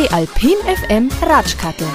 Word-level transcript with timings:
Die 0.00 0.10
Alpin 0.12 0.56
FM 0.64 1.10
Ratschkattel. 1.20 1.86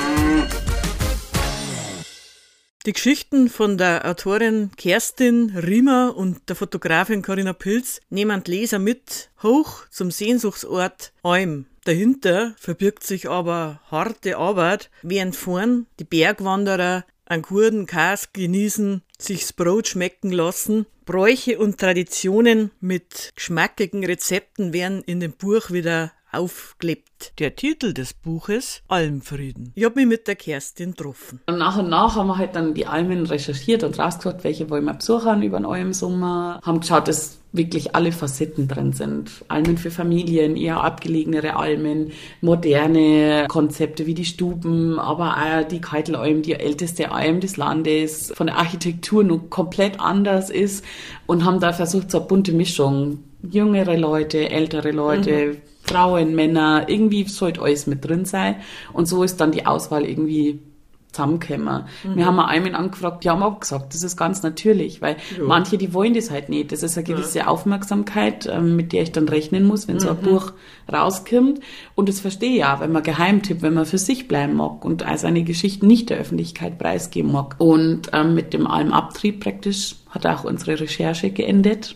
Die 2.85 2.93
Geschichten 2.93 3.49
von 3.49 3.79
der 3.79 4.07
Autorin 4.07 4.69
Kerstin 4.77 5.49
Riemer 5.57 6.15
und 6.15 6.47
der 6.47 6.55
Fotografin 6.55 7.23
Corinna 7.23 7.53
Pilz 7.53 8.01
nehmen 8.11 8.43
Leser 8.45 8.77
mit 8.77 9.31
hoch 9.41 9.89
zum 9.89 10.11
Sehnsuchtsort 10.11 11.13
Alm. 11.23 11.65
Dahinter 11.85 12.53
verbirgt 12.59 13.03
sich 13.03 13.27
aber 13.27 13.81
harte 13.89 14.37
Arbeit, 14.37 14.91
während 15.01 15.35
vorn 15.35 15.87
die 15.99 16.03
Bergwanderer 16.03 17.05
einen 17.25 17.41
guten 17.41 17.87
Kas 17.87 18.31
genießen, 18.33 19.01
sich's 19.17 19.51
Brot 19.51 19.87
schmecken 19.87 20.31
lassen. 20.31 20.85
Bräuche 21.05 21.57
und 21.57 21.79
Traditionen 21.79 22.69
mit 22.79 23.31
geschmackigen 23.35 24.05
Rezepten 24.05 24.73
werden 24.73 25.01
in 25.01 25.19
dem 25.19 25.31
Buch 25.31 25.71
wieder 25.71 26.11
aufgelebt. 26.35 27.33
Der 27.39 27.55
Titel 27.55 27.93
des 27.93 28.13
Buches 28.13 28.81
Almfrieden. 28.87 29.71
Ich 29.75 29.85
habe 29.85 29.95
mich 29.95 30.07
mit 30.07 30.27
der 30.27 30.35
Kerstin 30.35 30.91
getroffen. 30.91 31.41
Und 31.47 31.57
nach 31.57 31.77
und 31.77 31.89
nach 31.89 32.15
haben 32.15 32.27
wir 32.27 32.37
halt 32.37 32.55
dann 32.55 32.73
die 32.73 32.87
Almen 32.87 33.25
recherchiert 33.25 33.83
und 33.83 33.97
rausgesucht, 33.97 34.43
welche 34.43 34.69
wollen 34.69 34.85
wir 34.85 34.93
besuchen 34.93 35.41
über 35.43 35.57
den 35.57 35.65
Almsommer. 35.65 36.59
Haben 36.63 36.81
geschaut, 36.81 37.07
dass 37.07 37.39
wirklich 37.57 37.95
alle 37.95 38.11
Facetten 38.11 38.67
drin 38.67 38.93
sind. 38.93 39.45
Almen 39.47 39.77
für 39.77 39.91
Familien, 39.91 40.55
eher 40.55 40.83
abgelegenere 40.83 41.55
Almen, 41.55 42.11
moderne 42.41 43.45
Konzepte 43.47 44.05
wie 44.05 44.13
die 44.13 44.25
Stuben, 44.25 44.99
aber 44.99 45.37
auch 45.37 45.67
die 45.67 45.81
Keitelalm, 45.81 46.41
die 46.41 46.53
älteste 46.53 47.11
Alm 47.11 47.39
des 47.39 47.57
Landes, 47.57 48.31
von 48.35 48.47
der 48.47 48.57
Architektur 48.57 49.23
nur 49.23 49.49
komplett 49.49 49.99
anders 49.99 50.49
ist 50.49 50.83
und 51.25 51.45
haben 51.45 51.59
da 51.59 51.73
versucht, 51.73 52.11
so 52.11 52.19
eine 52.19 52.27
bunte 52.27 52.53
Mischung. 52.53 53.19
Jüngere 53.47 53.95
Leute, 53.95 54.49
ältere 54.49 54.91
Leute, 54.91 55.31
mhm 55.31 55.57
Frauen, 55.85 56.33
Männer, 56.33 56.85
irgendwie 56.87 57.25
sollte 57.25 57.61
alles 57.61 57.87
mit 57.87 58.03
drin 58.03 58.25
sein. 58.25 58.55
Und 58.91 59.07
so 59.07 59.23
ist 59.23 59.39
dann 59.39 59.51
die 59.51 59.65
Auswahl 59.65 60.05
irgendwie 60.05 60.59
zusammengekommen. 61.15 61.85
Mhm. 62.03 62.15
Wir 62.15 62.25
haben 62.25 62.39
einmal 62.39 62.75
angefragt, 62.75 63.23
die 63.23 63.29
haben 63.29 63.41
auch 63.41 63.59
gesagt, 63.59 63.93
das 63.93 64.03
ist 64.03 64.17
ganz 64.17 64.43
natürlich, 64.43 65.01
weil 65.01 65.17
ja. 65.37 65.43
manche, 65.43 65.77
die 65.77 65.93
wollen 65.93 66.13
das 66.13 66.29
halt 66.29 66.49
nicht. 66.49 66.71
Das 66.71 66.83
ist 66.83 66.97
eine 66.97 67.05
gewisse 67.05 67.39
ja. 67.39 67.47
Aufmerksamkeit, 67.47 68.47
ähm, 68.51 68.75
mit 68.75 68.91
der 68.91 69.03
ich 69.03 69.11
dann 69.11 69.27
rechnen 69.27 69.65
muss, 69.65 69.87
wenn 69.87 69.95
mhm. 69.95 69.99
so 69.99 70.09
ein 70.09 70.17
mhm. 70.17 70.25
Buch 70.25 70.53
rauskommt. 70.91 71.61
Und 71.95 72.09
das 72.09 72.19
verstehe 72.19 72.57
ich 72.57 72.65
auch, 72.65 72.81
wenn 72.81 72.91
man 72.91 73.03
Geheimtipp, 73.03 73.61
wenn 73.61 73.73
man 73.73 73.85
für 73.85 73.97
sich 73.97 74.27
bleiben 74.27 74.55
mag 74.55 74.83
und 74.83 75.03
all 75.03 75.17
seine 75.17 75.43
Geschichten 75.43 75.87
nicht 75.87 76.09
der 76.09 76.17
Öffentlichkeit 76.17 76.77
preisgeben 76.77 77.31
mag. 77.31 77.55
Und 77.57 78.09
ähm, 78.13 78.35
mit 78.35 78.53
dem 78.53 78.67
Almabtrieb 78.67 79.39
praktisch 79.39 79.95
hat 80.09 80.25
auch 80.25 80.43
unsere 80.43 80.79
Recherche 80.79 81.31
geendet. 81.31 81.95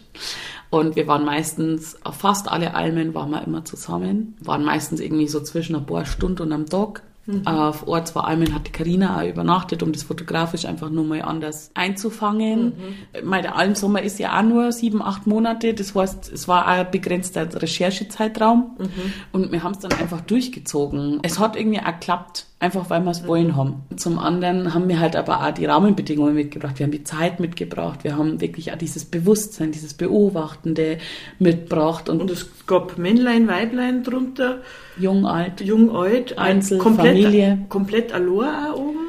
Und 0.70 0.96
wir 0.96 1.08
waren 1.08 1.26
meistens, 1.26 1.98
auf 2.06 2.18
fast 2.18 2.52
alle 2.52 2.76
Almen 2.76 3.16
waren 3.16 3.32
wir 3.32 3.44
immer 3.44 3.66
zusammen, 3.66 4.36
waren 4.40 4.64
meistens 4.64 5.00
irgendwie 5.00 5.28
so 5.28 5.40
zwischen 5.42 5.76
ein 5.76 5.86
paar 5.86 6.06
Stunden 6.06 6.44
und 6.44 6.54
am 6.54 6.66
Tag. 6.68 7.04
Mhm. 7.30 7.46
Auf 7.46 7.88
Ort 7.88 8.08
zwei 8.08 8.22
Almen 8.22 8.56
hat 8.56 8.68
die 8.68 8.72
Carina 8.72 9.20
auch 9.20 9.28
übernachtet, 9.28 9.84
um 9.84 9.92
das 9.92 10.04
fotografisch 10.04 10.66
einfach 10.66 10.90
nur 10.90 11.04
mal 11.04 11.22
anders 11.22 11.70
einzufangen. 11.76 12.66
Mhm. 12.66 13.24
Meine, 13.24 13.44
der 13.44 13.56
Almsommer 13.56 14.02
ist 14.02 14.18
ja 14.18 14.38
auch 14.38 14.44
nur 14.44 14.72
sieben, 14.72 15.02
acht 15.04 15.28
Monate. 15.28 15.76
Das 15.76 15.94
heißt, 15.94 16.32
es 16.32 16.48
war 16.48 16.64
auch 16.64 16.70
ein 16.70 16.92
begrenzter 16.92 17.48
Recherchezeitraum. 17.62 18.78
Mhm. 18.80 19.14
Und 19.32 19.52
wir 19.52 19.62
haben 19.62 19.74
es 19.74 19.80
dann 19.80 19.94
einfach 19.94 20.22
durchgezogen. 20.22 21.20
Es 21.22 21.38
hat 21.38 21.56
irgendwie 21.56 21.80
auch 21.80 21.86
geklappt. 21.86 22.48
Einfach 22.62 22.90
weil 22.90 23.02
wir 23.02 23.12
es 23.12 23.26
wollen 23.26 23.56
haben. 23.56 23.84
Zum 23.96 24.20
anderen 24.20 24.74
haben 24.74 24.90
wir 24.90 25.00
halt 25.00 25.16
aber 25.16 25.46
auch 25.46 25.52
die 25.52 25.66
Rahmenbedingungen 25.66 26.36
mitgebracht. 26.36 26.78
Wir 26.78 26.86
haben 26.86 26.92
die 26.92 27.06
Zeit 27.06 27.40
mitgebracht. 27.40 28.04
Wir 28.04 28.18
haben 28.18 28.42
wirklich 28.42 28.74
auch 28.74 28.78
dieses 28.78 29.06
Bewusstsein, 29.06 29.72
dieses 29.72 29.94
Beobachtende 29.94 30.98
mitgebracht. 31.40 32.10
Und, 32.10 32.20
und 32.20 32.30
es 32.30 32.50
gab 32.68 32.98
Männlein, 32.98 33.48
Weiblein 33.48 34.04
drunter. 34.04 34.58
Jung, 34.98 35.26
alt. 35.26 35.62
Jung, 35.62 35.96
alt. 35.96 36.38
Einzel, 36.38 36.80
komplett, 36.80 37.18
Familie. 37.18 37.66
Komplett 37.70 38.12
Aloha 38.12 38.74
auch 38.74 38.80
oben. 38.80 39.00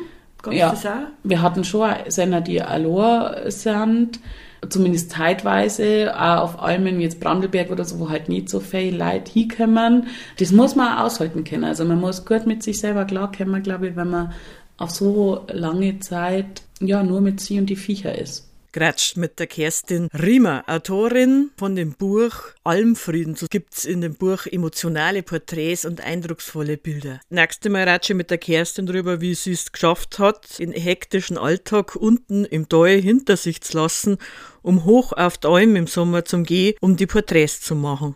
Gab's 0.42 0.84
ja, 0.84 1.08
wir 1.22 1.42
hatten 1.42 1.64
schon 1.64 1.90
Sender, 2.08 2.40
die 2.40 2.62
Aloha 2.62 3.50
sind 3.50 4.20
zumindest 4.68 5.10
zeitweise, 5.10 6.12
auch 6.14 6.42
auf 6.42 6.62
Almen 6.62 7.00
jetzt 7.00 7.20
Brandelberg 7.20 7.70
oder 7.70 7.84
so, 7.84 7.98
wo 7.98 8.10
halt 8.10 8.28
nicht 8.28 8.48
so 8.48 8.60
viel 8.60 8.96
Leute 8.96 9.32
hinkommen. 9.32 10.08
Das 10.38 10.52
muss 10.52 10.76
man 10.76 10.98
auch 10.98 11.04
aushalten 11.04 11.44
können. 11.44 11.64
Also 11.64 11.84
man 11.84 12.00
muss 12.00 12.26
gut 12.26 12.46
mit 12.46 12.62
sich 12.62 12.80
selber 12.80 13.04
klarkommen, 13.04 13.62
glaube 13.62 13.88
ich, 13.88 13.96
wenn 13.96 14.10
man 14.10 14.32
auf 14.76 14.90
so 14.90 15.46
lange 15.48 16.00
Zeit 16.00 16.62
ja 16.80 17.02
nur 17.02 17.20
mit 17.20 17.40
sie 17.40 17.58
und 17.58 17.66
die 17.66 17.76
Viecher 17.76 18.18
ist. 18.18 18.49
Gratsch 18.72 19.16
mit 19.16 19.38
der 19.38 19.46
Kerstin 19.46 20.08
Riemer, 20.12 20.64
Autorin 20.66 21.50
von 21.56 21.74
dem 21.74 21.92
Buch 21.92 22.34
Almfrieden. 22.62 23.34
So 23.34 23.46
gibt's 23.50 23.84
in 23.84 24.00
dem 24.00 24.14
Buch 24.14 24.46
emotionale 24.46 25.22
Porträts 25.22 25.84
und 25.84 26.00
eindrucksvolle 26.00 26.76
Bilder. 26.76 27.20
Nächste 27.30 27.70
Mal 27.70 27.88
ratsche 27.88 28.14
mit 28.14 28.30
der 28.30 28.38
Kerstin 28.38 28.86
drüber, 28.86 29.20
wie 29.20 29.34
sie 29.34 29.52
es 29.52 29.72
geschafft 29.72 30.18
hat, 30.18 30.58
den 30.58 30.72
hektischen 30.72 31.36
Alltag 31.36 31.96
unten 31.96 32.44
im 32.44 32.68
Tal 32.68 33.00
hinter 33.00 33.36
sich 33.36 33.60
zu 33.60 33.76
lassen, 33.76 34.18
um 34.62 34.84
hoch 34.84 35.12
auf 35.12 35.38
die 35.38 35.48
Alm 35.48 35.76
im 35.76 35.86
Sommer 35.86 36.24
zum 36.24 36.44
Gehen, 36.44 36.74
um 36.80 36.96
die 36.96 37.06
Porträts 37.06 37.60
zu 37.60 37.74
machen. 37.74 38.14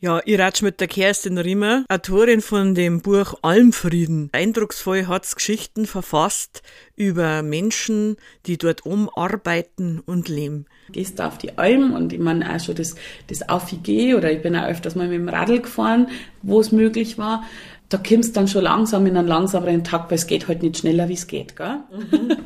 Ja, 0.00 0.20
ich 0.24 0.38
ratsch 0.38 0.62
mit 0.62 0.78
der 0.80 0.86
Kerstin 0.86 1.38
Rimmer, 1.38 1.84
Autorin 1.88 2.40
von 2.40 2.76
dem 2.76 3.00
Buch 3.00 3.34
Almfrieden. 3.42 4.28
Eindrucksvoll 4.30 5.08
hat's 5.08 5.34
Geschichten 5.34 5.86
verfasst 5.86 6.62
über 6.94 7.42
Menschen, 7.42 8.16
die 8.46 8.58
dort 8.58 8.86
umarbeiten 8.86 9.98
und 9.98 10.28
leben. 10.28 10.66
Gehst 10.92 11.18
du 11.18 11.26
auf 11.26 11.36
die 11.36 11.58
Alm 11.58 11.94
und 11.94 12.12
ich 12.12 12.20
meine 12.20 12.54
auch 12.54 12.60
schon 12.60 12.76
das, 12.76 12.94
das 13.26 13.48
Auf 13.48 13.72
ich 13.72 13.82
gehe 13.82 14.16
oder 14.16 14.30
ich 14.30 14.40
bin 14.40 14.54
auch 14.54 14.68
öfters 14.68 14.94
mal 14.94 15.08
mit 15.08 15.18
dem 15.18 15.28
Radl 15.28 15.62
gefahren, 15.62 16.06
wo 16.42 16.60
es 16.60 16.70
möglich 16.70 17.18
war 17.18 17.42
da 17.88 17.96
kommst 17.96 18.36
dann 18.36 18.48
schon 18.48 18.64
langsam 18.64 19.06
in 19.06 19.16
einen 19.16 19.28
langsameren 19.28 19.82
Takt, 19.82 20.10
weil 20.10 20.18
es 20.18 20.26
geht 20.26 20.46
halt 20.46 20.62
nicht 20.62 20.78
schneller, 20.78 21.08
wie 21.08 21.14
es 21.14 21.26
geht, 21.26 21.56
gell? 21.56 21.78
Mhm. 21.90 22.36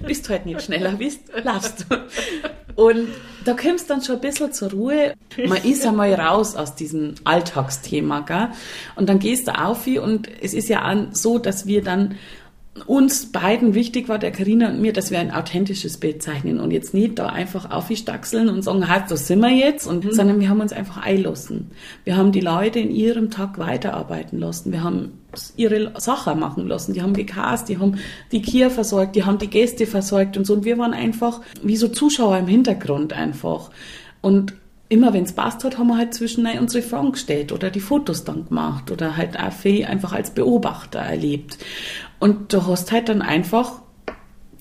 Bist 0.06 0.28
halt 0.28 0.46
nicht 0.46 0.62
schneller, 0.62 0.98
wie 0.98 1.08
es 1.08 1.18
laufst. 1.42 1.86
Und 2.76 3.08
da 3.44 3.54
kommst 3.54 3.90
dann 3.90 4.02
schon 4.02 4.16
ein 4.16 4.20
bisschen 4.20 4.52
zur 4.52 4.70
Ruhe. 4.70 5.14
Man 5.48 5.64
ist 5.64 5.84
einmal 5.84 6.14
raus 6.14 6.54
aus 6.54 6.76
diesem 6.76 7.14
Alltagsthema, 7.24 8.20
gell? 8.20 8.48
Und 8.94 9.08
dann 9.08 9.18
gehst 9.18 9.48
du 9.48 9.58
auf 9.58 9.86
und 9.86 10.28
es 10.40 10.54
ist 10.54 10.68
ja 10.68 10.92
auch 10.92 11.06
so, 11.12 11.38
dass 11.38 11.66
wir 11.66 11.82
dann 11.82 12.14
uns 12.84 13.32
beiden 13.32 13.74
wichtig 13.74 14.08
war, 14.08 14.18
der 14.18 14.32
Karina 14.32 14.68
und 14.68 14.80
mir, 14.80 14.92
dass 14.92 15.10
wir 15.10 15.18
ein 15.18 15.30
authentisches 15.30 15.98
Bild 15.98 16.22
zeichnen 16.22 16.60
und 16.60 16.70
jetzt 16.70 16.92
nicht 16.92 17.18
da 17.18 17.26
einfach 17.26 17.70
aufstachseln 17.70 18.48
und 18.48 18.62
sagen, 18.62 18.88
halt, 18.88 19.10
das 19.10 19.26
sind 19.26 19.40
wir 19.40 19.50
jetzt, 19.50 19.86
und, 19.86 20.04
mhm. 20.04 20.12
sondern 20.12 20.40
wir 20.40 20.48
haben 20.48 20.60
uns 20.60 20.72
einfach 20.72 20.98
einlassen. 20.98 21.70
Wir 22.04 22.16
haben 22.16 22.32
die 22.32 22.40
Leute 22.40 22.78
in 22.78 22.90
ihrem 22.90 23.30
Tag 23.30 23.58
weiterarbeiten 23.58 24.38
lassen. 24.38 24.72
Wir 24.72 24.84
haben 24.84 25.12
ihre 25.56 25.92
Sachen 26.00 26.38
machen 26.38 26.66
lassen. 26.66 26.92
Die 26.92 27.02
haben 27.02 27.14
gecast, 27.14 27.68
die 27.68 27.78
haben 27.78 27.98
die 28.32 28.42
Kia 28.42 28.70
versorgt, 28.70 29.16
die 29.16 29.24
haben 29.24 29.38
die 29.38 29.50
Gäste 29.50 29.86
versorgt 29.86 30.36
und 30.36 30.46
so. 30.46 30.54
Und 30.54 30.64
wir 30.64 30.78
waren 30.78 30.94
einfach 30.94 31.40
wie 31.62 31.76
so 31.76 31.88
Zuschauer 31.88 32.38
im 32.38 32.46
Hintergrund 32.46 33.12
einfach. 33.12 33.70
Und 34.20 34.54
immer 34.88 35.12
wenn 35.12 35.24
es 35.24 35.32
passt 35.32 35.64
hat, 35.64 35.78
haben 35.78 35.88
wir 35.88 35.96
halt 35.96 36.14
zwischendurch 36.14 36.60
unsere 36.60 36.82
Fragen 36.82 37.12
gestellt 37.12 37.52
oder 37.52 37.70
die 37.70 37.80
Fotos 37.80 38.24
dann 38.24 38.46
gemacht 38.46 38.90
oder 38.90 39.16
halt 39.16 39.38
auch 39.38 39.52
viel 39.52 39.84
einfach 39.84 40.12
als 40.12 40.30
Beobachter 40.30 41.00
erlebt. 41.00 41.58
Und 42.18 42.52
du 42.52 42.66
hast 42.66 42.92
halt 42.92 43.08
dann 43.08 43.22
einfach 43.22 43.82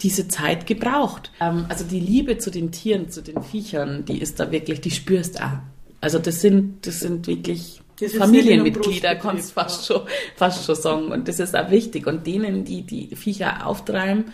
diese 0.02 0.28
Zeit 0.28 0.68
gebraucht. 0.68 1.32
Ähm, 1.40 1.66
also 1.70 1.86
die 1.86 2.00
Liebe 2.00 2.38
zu 2.38 2.52
den 2.52 2.72
Tieren, 2.72 3.10
zu 3.10 3.22
den 3.22 3.42
Viechern, 3.42 4.06
die 4.06 4.20
ist 4.20 4.40
da 4.40 4.52
wirklich, 4.52 4.82
die 4.82 4.92
spürst 4.92 5.42
auch. 5.42 5.60
Also 6.02 6.20
das 6.20 6.42
sind, 6.42 6.86
das 6.86 7.00
sind 7.00 7.28
wirklich 7.28 7.82
das 8.00 8.14
Familienmitglieder, 8.14 9.16
kannst 9.16 9.50
du 9.50 9.54
fast 9.54 9.86
schon, 9.86 10.02
fast 10.36 10.66
schon 10.66 10.76
sagen. 10.76 11.12
Und 11.12 11.28
das 11.28 11.40
ist 11.40 11.56
auch 11.56 11.72
wichtig. 11.72 12.08
Und 12.08 12.28
denen, 12.28 12.66
die 12.66 12.82
die 12.82 13.16
Viecher 13.16 13.66
auftreiben, 13.66 14.26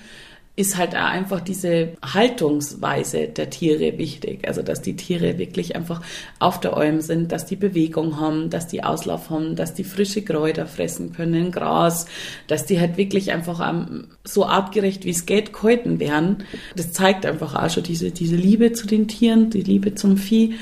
ist 0.58 0.78
halt 0.78 0.96
auch 0.96 1.00
einfach 1.00 1.40
diese 1.40 1.94
Haltungsweise 2.04 3.28
der 3.28 3.50
Tiere 3.50 3.98
wichtig. 3.98 4.46
Also, 4.48 4.62
dass 4.62 4.82
die 4.82 4.98
Tiere 4.98 5.38
wirklich 5.38 5.76
einfach 5.76 6.02
auf 6.40 6.60
der 6.60 6.76
Alm 6.76 7.00
sind, 7.00 7.32
dass 7.32 7.46
die 7.46 7.56
Bewegung 7.56 8.20
haben, 8.20 8.50
dass 8.50 8.68
die 8.68 8.84
Auslauf 8.84 9.30
haben, 9.30 9.56
dass 9.56 9.74
die 9.74 9.86
frische 9.86 10.24
Kräuter 10.24 10.68
fressen 10.68 11.14
können, 11.14 11.52
Gras, 11.52 12.06
dass 12.48 12.66
die 12.66 12.80
halt 12.82 12.98
wirklich 12.98 13.32
einfach 13.32 13.60
um, 13.68 14.08
so 14.26 14.46
artgerecht 14.46 15.06
wie 15.06 15.12
es 15.12 15.26
geht 15.26 15.54
gehalten 15.54 16.00
werden. 16.00 16.44
Das 16.76 16.92
zeigt 16.92 17.26
einfach 17.26 17.56
auch 17.56 17.70
schon 17.70 17.84
diese, 17.84 18.12
diese 18.12 18.36
Liebe 18.36 18.74
zu 18.74 18.88
den 18.88 19.08
Tieren, 19.08 19.50
die 19.50 19.62
Liebe 19.62 19.96
zum 19.96 20.18
Vieh. 20.18 20.56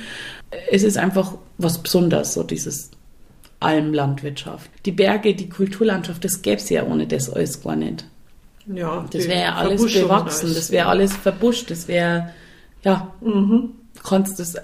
Es 0.71 0.83
ist 0.83 0.97
einfach 0.97 1.33
was 1.57 1.81
Besonderes, 1.81 2.35
so 2.35 2.43
dieses 2.43 2.91
Almlandwirtschaft. 3.59 4.69
Die 4.85 4.91
Berge, 4.91 5.33
die 5.33 5.49
Kulturlandschaft, 5.49 6.23
das 6.23 6.43
gäbe 6.43 6.57
es 6.57 6.69
ja 6.69 6.85
ohne 6.85 7.07
das 7.07 7.29
alles 7.29 7.61
gar 7.61 7.75
nicht. 7.75 8.05
Ja, 8.73 9.05
das 9.11 9.27
wäre 9.27 9.41
ja 9.41 9.55
alles 9.55 9.81
bewachsen, 9.81 10.53
das 10.53 10.69
wäre 10.69 10.87
alles 10.87 11.15
verbuscht, 11.15 11.71
das 11.71 11.87
wäre, 11.87 12.33
ja, 12.83 13.13
mhm. 13.21 13.71
kannst 14.03 14.39
das 14.39 14.55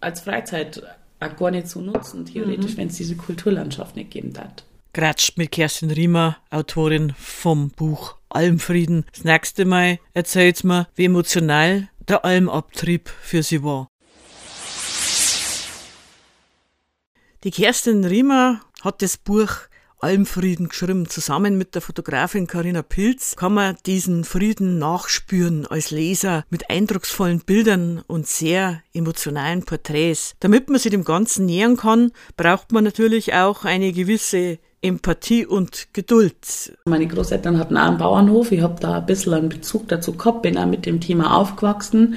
als 0.00 0.20
Freizeit 0.20 0.82
auch 1.20 1.36
gar 1.36 1.50
nicht 1.50 1.68
so 1.68 1.80
nutzen, 1.80 2.24
theoretisch, 2.24 2.72
mhm. 2.72 2.76
wenn 2.78 2.88
es 2.88 2.96
diese 2.96 3.16
Kulturlandschaft 3.16 3.96
nicht 3.96 4.10
geben 4.10 4.32
hat. 4.38 4.64
Gratsch 4.94 5.36
mit 5.36 5.52
Kerstin 5.52 5.90
Riemer, 5.90 6.38
Autorin 6.50 7.12
vom 7.18 7.70
Buch 7.70 8.16
Almfrieden. 8.30 9.04
Das 9.12 9.24
nächste 9.24 9.66
Mal 9.66 9.98
erzählt 10.14 10.64
mir, 10.64 10.88
wie 10.94 11.04
emotional 11.04 11.88
der 12.08 12.24
Almabtrieb 12.24 13.08
für 13.08 13.42
sie 13.42 13.62
war. 13.62 13.88
Die 17.44 17.50
Kerstin 17.50 18.04
Riemer 18.04 18.60
hat 18.82 19.02
das 19.02 19.16
Buch 19.16 19.50
Almfrieden 20.00 20.68
geschrieben. 20.68 21.08
Zusammen 21.08 21.58
mit 21.58 21.74
der 21.74 21.82
Fotografin 21.82 22.46
Karina 22.46 22.82
Pilz 22.82 23.36
kann 23.36 23.54
man 23.54 23.76
diesen 23.86 24.24
Frieden 24.24 24.78
nachspüren 24.78 25.66
als 25.66 25.90
Leser 25.90 26.44
mit 26.50 26.70
eindrucksvollen 26.70 27.40
Bildern 27.40 28.02
und 28.06 28.26
sehr 28.26 28.82
emotionalen 28.94 29.64
Porträts. 29.64 30.34
Damit 30.40 30.70
man 30.70 30.78
sich 30.78 30.90
dem 30.90 31.04
Ganzen 31.04 31.46
nähern 31.46 31.76
kann, 31.76 32.12
braucht 32.36 32.72
man 32.72 32.84
natürlich 32.84 33.34
auch 33.34 33.64
eine 33.64 33.92
gewisse 33.92 34.58
Empathie 34.82 35.44
und 35.44 35.88
Geduld. 35.92 36.76
Meine 36.86 37.06
Großeltern 37.06 37.58
hatten 37.58 37.76
auch 37.76 37.88
einen 37.88 37.98
Bauernhof. 37.98 38.50
Ich 38.50 38.62
habe 38.62 38.80
da 38.80 38.98
ein 38.98 39.06
bisschen 39.06 39.34
einen 39.34 39.48
Bezug 39.50 39.88
dazu 39.88 40.12
gehabt, 40.12 40.42
bin 40.42 40.56
auch 40.56 40.66
mit 40.66 40.86
dem 40.86 41.00
Thema 41.00 41.36
aufgewachsen, 41.36 42.14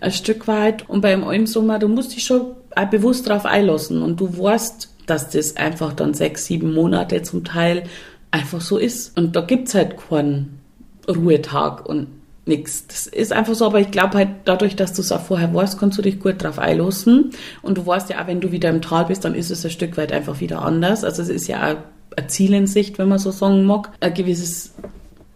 ein 0.00 0.12
Stück 0.12 0.48
weit. 0.48 0.88
Und 0.88 1.02
beim 1.02 1.24
Almsommer, 1.24 1.78
du 1.78 1.88
musst 1.88 2.14
dich 2.14 2.24
schon 2.24 2.56
auch 2.74 2.86
bewusst 2.86 3.28
darauf 3.28 3.44
einlassen. 3.44 4.02
Und 4.02 4.20
du 4.20 4.38
weißt, 4.38 4.95
dass 5.06 5.30
das 5.30 5.56
einfach 5.56 5.92
dann 5.92 6.14
sechs, 6.14 6.46
sieben 6.46 6.74
Monate 6.74 7.22
zum 7.22 7.44
Teil 7.44 7.84
einfach 8.30 8.60
so 8.60 8.78
ist. 8.78 9.16
Und 9.16 9.36
da 9.36 9.40
gibt's 9.40 9.74
halt 9.74 9.96
keinen 9.96 10.60
Ruhetag 11.08 11.86
und 11.86 12.08
nichts. 12.44 12.86
Das 12.86 13.06
ist 13.06 13.32
einfach 13.32 13.54
so, 13.54 13.66
aber 13.66 13.80
ich 13.80 13.90
glaube 13.90 14.18
halt, 14.18 14.28
dadurch, 14.44 14.76
dass 14.76 14.92
du 14.92 15.02
es 15.02 15.12
auch 15.12 15.20
vorher 15.20 15.52
weißt, 15.52 15.78
kannst 15.78 15.98
du 15.98 16.02
dich 16.02 16.20
gut 16.20 16.42
drauf 16.42 16.58
einlassen. 16.58 17.30
Und 17.62 17.78
du 17.78 17.86
weißt 17.86 18.10
ja 18.10 18.22
auch, 18.22 18.26
wenn 18.26 18.40
du 18.40 18.52
wieder 18.52 18.70
im 18.70 18.82
Tal 18.82 19.06
bist, 19.06 19.24
dann 19.24 19.34
ist 19.34 19.50
es 19.50 19.64
ein 19.64 19.70
Stück 19.70 19.96
weit 19.96 20.12
einfach 20.12 20.40
wieder 20.40 20.62
anders. 20.62 21.04
Also 21.04 21.22
es 21.22 21.28
ist 21.28 21.48
ja 21.48 21.72
auch 21.72 21.76
eine 22.16 22.26
Ziel 22.28 22.54
in 22.54 22.66
Sicht, 22.66 22.98
wenn 22.98 23.08
man 23.08 23.18
so 23.18 23.30
sagen 23.30 23.64
mag, 23.64 23.90
ein 24.00 24.14
gewisses 24.14 24.72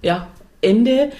ja, 0.02 0.28
Ende. 0.60 1.10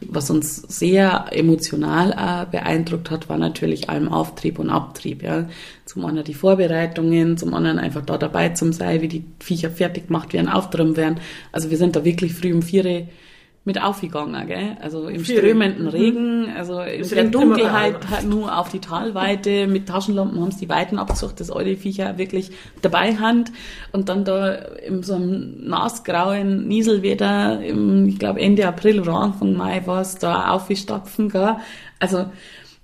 Was 0.00 0.30
uns 0.30 0.56
sehr 0.56 1.26
emotional 1.32 2.12
äh, 2.12 2.46
beeindruckt 2.50 3.10
hat, 3.10 3.28
war 3.28 3.36
natürlich 3.36 3.90
allem 3.90 4.08
Auftrieb 4.08 4.60
und 4.60 4.70
Abtrieb. 4.70 5.24
Ja. 5.24 5.48
Zum 5.86 6.04
einen 6.04 6.22
die 6.22 6.34
Vorbereitungen, 6.34 7.36
zum 7.36 7.52
anderen 7.52 7.80
einfach 7.80 8.04
da 8.04 8.16
dabei 8.16 8.50
zu 8.50 8.72
sein, 8.72 9.00
wie 9.00 9.08
die 9.08 9.24
Viecher 9.40 9.70
fertig 9.70 10.06
gemacht 10.06 10.32
werden, 10.32 10.48
auftrimmen 10.48 10.96
werden. 10.96 11.18
Also 11.50 11.70
wir 11.70 11.78
sind 11.78 11.96
da 11.96 12.04
wirklich 12.04 12.34
früh 12.34 12.52
um 12.52 12.62
vier 12.62 13.08
mit 13.68 13.80
aufgegangen, 13.82 14.46
gell? 14.46 14.78
Also 14.80 15.08
im 15.08 15.20
Viel. 15.20 15.36
strömenden 15.36 15.84
mhm. 15.84 15.90
Regen, 15.90 16.52
also 16.56 16.80
in 16.80 17.06
der 17.06 17.24
Dunkelheit 17.24 18.08
halt 18.10 18.26
nur 18.26 18.58
auf 18.58 18.70
die 18.70 18.80
Talweite, 18.80 19.66
mit 19.66 19.86
Taschenlampen 19.86 20.40
haben 20.40 20.50
sie 20.50 20.60
die 20.60 20.70
Weiten 20.70 20.98
abgesucht, 20.98 21.38
das 21.38 21.50
alte 21.50 21.76
Viecher 21.76 22.16
wirklich 22.16 22.50
dabei 22.80 23.16
hand 23.16 23.52
und 23.92 24.08
dann 24.08 24.24
da 24.24 24.54
in 24.54 25.02
so 25.02 25.16
einem 25.16 25.68
nassgrauen 25.68 26.66
Nieselwetter, 26.66 27.62
im, 27.62 28.08
ich 28.08 28.18
glaube 28.18 28.40
Ende 28.40 28.66
April 28.66 29.00
oder 29.00 29.12
Anfang 29.12 29.52
Mai 29.52 29.82
war 29.84 30.00
es, 30.00 30.16
da 30.16 30.50
aufgestapfen, 30.50 31.28
gell? 31.28 31.56
Also 32.00 32.24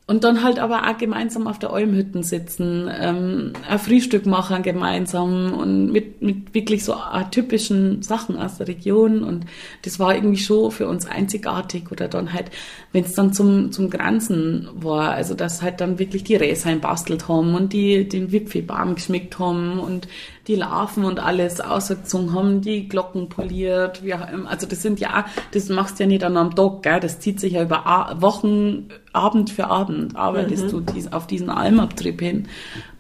und 0.06 0.22
dann 0.22 0.42
halt 0.42 0.58
aber 0.58 0.86
auch 0.86 0.98
gemeinsam 0.98 1.46
auf 1.46 1.58
der 1.58 1.72
Almhütten 1.72 2.22
sitzen, 2.22 2.90
ähm, 2.92 3.54
ein 3.66 3.78
Frühstück 3.78 4.26
machen 4.26 4.62
gemeinsam 4.62 5.54
und 5.54 5.92
mit, 5.92 6.20
mit 6.20 6.52
wirklich 6.52 6.84
so 6.84 6.92
atypischen 6.92 8.02
Sachen 8.02 8.36
aus 8.36 8.58
der 8.58 8.68
Region. 8.68 9.24
Und 9.24 9.46
das 9.82 9.98
war 9.98 10.14
irgendwie 10.14 10.36
schon 10.36 10.70
für 10.72 10.88
uns 10.88 11.06
einzigartig. 11.06 11.90
Oder 11.90 12.08
dann 12.08 12.34
halt, 12.34 12.50
wenn 12.92 13.04
es 13.04 13.14
dann 13.14 13.32
zum, 13.32 13.72
zum 13.72 13.88
Grenzen 13.88 14.68
war, 14.74 15.12
also 15.12 15.32
dass 15.32 15.62
halt 15.62 15.80
dann 15.80 15.98
wirklich 15.98 16.22
die 16.22 16.36
Räsheim 16.36 16.80
bastelt 16.80 17.26
haben 17.26 17.54
und 17.54 17.72
die 17.72 18.06
den 18.06 18.30
Wipfelbaum 18.30 18.96
geschmeckt 18.96 19.38
haben 19.38 19.78
und 19.78 20.06
die 20.46 20.56
Larven 20.56 21.04
und 21.04 21.20
alles 21.20 21.60
ausgezogen 21.60 22.32
haben, 22.34 22.60
die 22.60 22.88
Glocken 22.88 23.28
poliert. 23.28 24.04
Wir, 24.04 24.46
also 24.46 24.66
das 24.66 24.82
sind 24.82 25.00
ja, 25.00 25.24
das 25.52 25.68
machst 25.68 25.98
du 25.98 26.04
ja 26.04 26.08
nicht 26.08 26.24
an 26.24 26.36
einem 26.36 26.54
Tag, 26.54 26.82
gell? 26.82 27.00
das 27.00 27.20
zieht 27.20 27.40
sich 27.40 27.54
ja 27.54 27.62
über 27.62 28.16
Wochen, 28.20 28.88
Abend 29.12 29.50
für 29.50 29.68
Abend, 29.68 30.16
arbeitest 30.16 30.66
mhm. 30.66 30.70
du 30.70 30.80
dies, 30.80 31.12
auf 31.12 31.26
diesen 31.26 31.48
Almabtrieb 31.48 32.20
hin. 32.20 32.48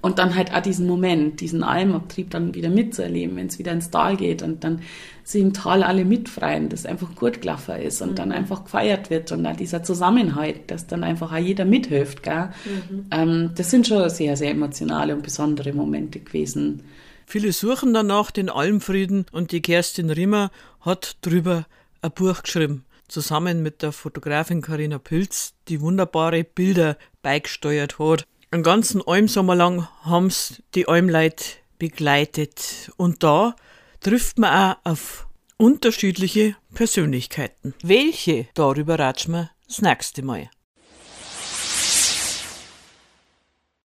Und 0.00 0.18
dann 0.18 0.34
halt 0.34 0.54
auch 0.54 0.60
diesen 0.60 0.86
Moment, 0.86 1.40
diesen 1.40 1.62
Almabtrieb 1.62 2.30
dann 2.30 2.54
wieder 2.54 2.68
mitzuerleben, 2.68 3.36
wenn 3.36 3.46
es 3.46 3.58
wieder 3.58 3.72
ins 3.72 3.90
Tal 3.90 4.16
geht 4.16 4.42
und 4.42 4.64
dann 4.64 4.80
sie 5.22 5.40
im 5.40 5.54
Tal 5.54 5.82
alle 5.82 6.04
mitfreien, 6.04 6.68
das 6.68 6.84
einfach 6.86 7.14
gut 7.14 7.40
gelaufen 7.40 7.76
ist 7.76 8.02
und 8.02 8.12
mhm. 8.12 8.16
dann 8.16 8.32
einfach 8.32 8.64
gefeiert 8.64 9.10
wird 9.10 9.32
und 9.32 9.44
dann 9.44 9.56
dieser 9.56 9.82
Zusammenhalt, 9.82 10.70
dass 10.70 10.86
dann 10.86 11.02
einfach 11.02 11.32
auch 11.32 11.38
jeder 11.38 11.64
mithilft. 11.64 12.22
Gell? 12.22 12.50
Mhm. 12.64 13.06
Ähm, 13.10 13.50
das 13.56 13.70
sind 13.70 13.86
schon 13.86 14.08
sehr, 14.10 14.36
sehr 14.36 14.50
emotionale 14.50 15.14
und 15.14 15.22
besondere 15.22 15.72
Momente 15.72 16.20
gewesen. 16.20 16.82
Viele 17.26 17.52
suchen 17.52 17.94
danach 17.94 18.30
den 18.30 18.50
Almfrieden 18.50 19.26
und 19.32 19.52
die 19.52 19.62
Kerstin 19.62 20.10
Rimmer 20.10 20.50
hat 20.80 21.16
drüber 21.22 21.66
ein 22.02 22.12
Buch 22.12 22.42
geschrieben, 22.42 22.84
zusammen 23.08 23.62
mit 23.62 23.82
der 23.82 23.92
Fotografin 23.92 24.62
Karina 24.62 24.98
Pilz, 24.98 25.54
die 25.68 25.80
wunderbare 25.80 26.44
Bilder 26.44 26.96
beigesteuert 27.22 27.98
hat. 27.98 28.26
Einen 28.50 28.62
ganzen 28.62 29.02
Almsommer 29.06 29.56
lang 29.56 29.88
haben's 30.02 30.62
die 30.74 30.86
Almleit 30.86 31.58
begleitet 31.78 32.92
und 32.96 33.22
da 33.22 33.56
trifft 34.00 34.38
man 34.38 34.76
auch 34.84 34.90
auf 34.90 35.26
unterschiedliche 35.56 36.56
Persönlichkeiten. 36.74 37.74
Welche? 37.82 38.46
Darüber 38.54 38.98
ratschen 38.98 39.32
wir 39.34 39.50
das 39.66 39.80
nächste 39.80 40.22
Mal. 40.22 40.50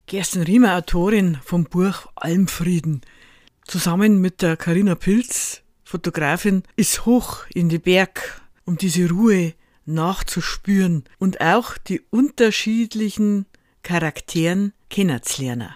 Kerstin 0.06 0.42
Riemer, 0.42 0.76
Autorin 0.76 1.38
vom 1.42 1.64
Buch 1.64 2.06
Almfrieden, 2.14 3.00
zusammen 3.66 4.20
mit 4.20 4.43
der 4.43 4.56
Karina 4.56 4.94
Pilz, 4.94 5.62
Fotografin, 5.84 6.62
ist 6.76 7.06
hoch 7.06 7.46
in 7.52 7.69
die 7.69 7.78
Berg, 7.78 8.43
um 8.64 8.76
diese 8.76 9.08
Ruhe 9.08 9.55
nachzuspüren 9.87 11.05
und 11.19 11.40
auch 11.40 11.76
die 11.78 12.00
unterschiedlichen 12.11 13.46
Charakteren 13.82 14.72
kennenzulernen. 14.88 15.75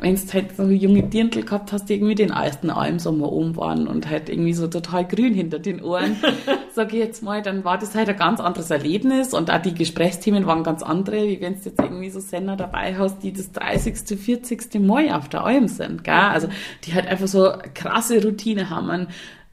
Wenn 0.00 0.14
du 0.14 0.32
halt 0.32 0.56
so 0.56 0.64
junge 0.64 1.02
Dirndl 1.02 1.42
gehabt 1.42 1.72
hast, 1.72 1.86
die 1.86 1.94
irgendwie 1.94 2.14
den 2.14 2.30
ersten 2.30 2.70
Almsommer 2.70 3.30
oben 3.32 3.56
waren 3.56 3.88
und 3.88 4.08
halt 4.08 4.28
irgendwie 4.28 4.54
so 4.54 4.68
total 4.68 5.06
grün 5.06 5.34
hinter 5.34 5.58
den 5.58 5.82
Ohren, 5.82 6.16
sag 6.72 6.92
ich 6.92 7.00
jetzt 7.00 7.22
mal, 7.22 7.42
dann 7.42 7.64
war 7.64 7.78
das 7.78 7.94
halt 7.94 8.08
ein 8.08 8.16
ganz 8.16 8.40
anderes 8.40 8.70
Erlebnis 8.70 9.34
und 9.34 9.50
auch 9.50 9.60
die 9.60 9.74
Gesprächsthemen 9.74 10.46
waren 10.46 10.62
ganz 10.62 10.82
andere, 10.82 11.26
wie 11.26 11.40
wenn 11.40 11.54
du 11.54 11.60
jetzt 11.64 11.80
irgendwie 11.80 12.10
so 12.10 12.20
Sender 12.20 12.56
dabei 12.56 12.96
hast, 12.96 13.22
die 13.22 13.32
das 13.32 13.52
30., 13.52 14.18
40. 14.18 14.80
Mal 14.80 15.10
auf 15.10 15.28
der 15.28 15.44
Alm 15.44 15.68
sind, 15.68 16.04
gell? 16.04 16.14
Also, 16.14 16.48
die 16.84 16.94
halt 16.94 17.06
einfach 17.06 17.28
so 17.28 17.52
krasse 17.74 18.22
Routine 18.22 18.70
haben, 18.70 19.08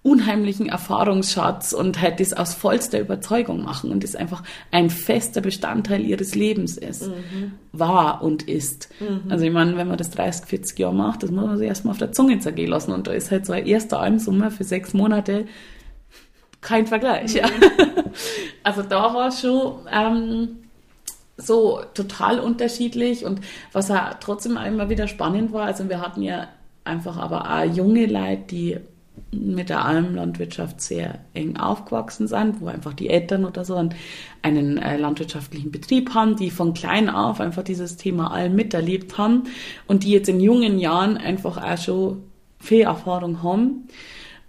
unheimlichen 0.06 0.70
Erfahrungsschatz 0.70 1.74
und 1.74 2.00
halt 2.00 2.20
das 2.20 2.32
aus 2.32 2.54
vollster 2.54 3.00
Überzeugung 3.00 3.64
machen 3.64 3.92
und 3.92 4.04
das 4.04 4.16
einfach 4.16 4.44
ein 4.70 4.92
fester 4.92 5.42
Bestandteil 5.42 6.02
ihres 6.06 6.36
Lebens 6.36 6.78
ist, 6.78 7.08
mhm. 7.08 7.54
war 7.72 8.22
und 8.22 8.44
ist. 8.44 8.90
Mhm. 9.00 9.32
Also 9.32 9.46
ich 9.46 9.52
meine, 9.52 9.76
wenn 9.78 9.88
man 9.88 9.98
das 9.98 10.12
30, 10.12 10.46
40 10.46 10.78
Jahre 10.78 10.94
macht, 10.94 11.24
das 11.24 11.32
muss 11.32 11.48
man 11.48 11.58
sich 11.58 11.68
erstmal 11.68 11.94
auf 11.94 11.98
der 11.98 12.12
Zunge 12.12 12.38
zergehen 12.38 12.70
lassen 12.70 12.92
und 12.92 13.08
da 13.08 13.14
ist 13.14 13.32
halt 13.32 13.48
so 13.48 13.54
ein 13.54 13.66
erster 13.66 14.00
Almsummer 14.00 14.52
für 14.52 14.64
sechs 14.64 14.94
Monate 14.94 15.48
kein 16.62 16.86
Vergleich. 16.86 17.34
Mhm. 17.34 17.40
Ja. 17.40 17.50
Also 18.64 18.82
da 18.82 19.14
war 19.14 19.32
schon 19.32 19.88
ähm, 19.92 20.58
so 21.38 21.82
total 21.94 22.40
unterschiedlich 22.40 23.26
und 23.26 23.42
was 23.74 23.90
ja 23.90 24.16
trotzdem 24.20 24.58
immer 24.58 24.90
wieder 24.90 25.08
spannend 25.08 25.52
war, 25.52 25.66
also 25.66 25.88
wir 25.90 26.02
hatten 26.02 26.22
ja 26.24 26.48
einfach 26.84 27.18
aber 27.18 27.52
auch 27.52 27.64
junge 27.64 28.06
Leute, 28.06 28.44
die 28.50 28.78
mit 29.32 29.70
der 29.70 29.84
Almlandwirtschaft 29.86 30.82
sehr 30.82 31.20
eng 31.34 31.58
aufgewachsen 31.58 32.28
sind, 32.28 32.62
wo 32.62 32.68
einfach 32.68 32.94
die 32.94 33.10
Eltern 33.10 33.46
oder 33.46 33.66
so 33.66 33.76
einen 34.42 34.78
äh, 34.78 34.98
landwirtschaftlichen 34.98 35.72
Betrieb 35.72 36.14
haben, 36.14 36.36
die 36.36 36.50
von 36.50 36.74
klein 36.74 37.10
auf 37.10 37.42
einfach 37.42 37.64
dieses 37.64 37.98
Thema 37.98 38.32
Alm 38.32 38.56
miterlebt 38.56 39.18
haben 39.18 39.44
und 39.88 40.04
die 40.04 40.12
jetzt 40.12 40.30
in 40.30 40.40
jungen 40.40 40.80
Jahren 40.80 41.18
einfach 41.18 41.58
auch 41.58 41.78
schon 41.78 42.24
viel 42.60 42.82
Erfahrung 42.82 43.44
haben 43.44 43.88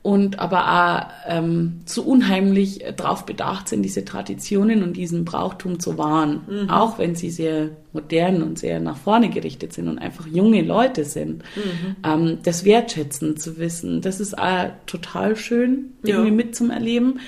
und 0.06 0.38
aber 0.38 0.68
auch 0.70 1.10
ähm, 1.26 1.80
so 1.84 2.00
unheimlich 2.02 2.84
darauf 2.96 3.26
bedacht 3.26 3.66
sind, 3.66 3.82
diese 3.82 4.04
Traditionen 4.04 4.84
und 4.84 4.96
diesen 4.96 5.24
Brauchtum 5.24 5.80
zu 5.80 5.98
wahren, 5.98 6.42
mhm. 6.48 6.70
auch 6.70 7.00
wenn 7.00 7.16
sie 7.16 7.28
sehr 7.28 7.70
modern 7.92 8.44
und 8.44 8.56
sehr 8.56 8.78
nach 8.78 8.96
vorne 8.96 9.30
gerichtet 9.30 9.72
sind 9.72 9.88
und 9.88 9.98
einfach 9.98 10.28
junge 10.28 10.62
Leute 10.62 11.04
sind. 11.04 11.42
Mhm. 11.56 11.96
Ähm, 12.04 12.38
das 12.44 12.64
Wertschätzen 12.64 13.36
zu 13.36 13.58
wissen, 13.58 14.00
das 14.00 14.20
ist 14.20 14.38
auch 14.38 14.68
total 14.86 15.34
schön, 15.34 15.94
irgendwie 16.04 16.28
ja. 16.28 16.34
mit 16.34 16.54
zum 16.54 16.70
Erleben. 16.70 17.18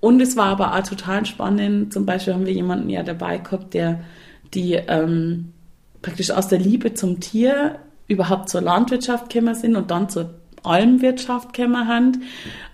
Und 0.00 0.20
es 0.20 0.36
war 0.36 0.48
aber 0.48 0.74
auch 0.74 0.86
total 0.86 1.24
spannend. 1.24 1.90
Zum 1.90 2.04
Beispiel 2.04 2.34
haben 2.34 2.44
wir 2.44 2.52
jemanden 2.52 2.90
ja 2.90 3.02
dabei 3.02 3.38
gehabt, 3.38 3.72
der 3.72 4.04
die 4.52 4.74
ähm, 4.74 5.54
praktisch 6.02 6.32
aus 6.32 6.48
der 6.48 6.58
Liebe 6.58 6.92
zum 6.92 7.20
Tier 7.20 7.76
überhaupt 8.08 8.50
zur 8.50 8.60
Landwirtschaft 8.60 9.32
gekommen 9.32 9.54
sind 9.54 9.74
und 9.74 9.90
dann 9.90 10.10
zur 10.10 10.39
Almwirtschaft 10.62 11.52
Kämmerhand 11.52 12.18